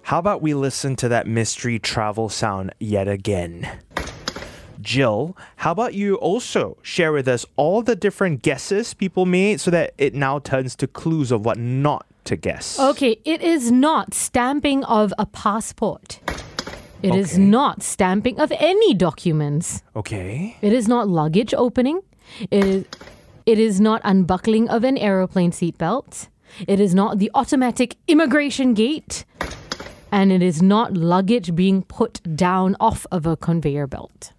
[0.02, 3.68] how about we listen to that mystery travel sound yet again?
[4.80, 9.70] Jill, how about you also share with us all the different guesses people made so
[9.70, 12.78] that it now turns to clues of what not to guess?
[12.78, 16.20] Okay, it is not stamping of a passport.
[17.02, 17.42] It is Okay.
[17.42, 19.82] not stamping of any documents.
[19.94, 20.56] Okay.
[20.62, 22.00] It is not luggage opening.
[22.50, 22.84] It is,
[23.46, 26.28] it is not unbuckling of an aeroplane seatbelt.
[26.66, 29.24] It is not the automatic immigration gate.
[30.10, 34.32] And it is not luggage being put down off of a conveyor belt.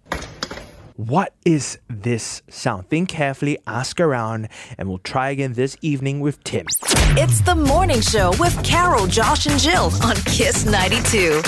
[1.00, 2.90] What is this sound?
[2.90, 6.66] Think carefully, ask around, and we'll try again this evening with Tim.
[7.16, 11.40] It's the morning show with Carol, Josh, and Jill on Kiss 92.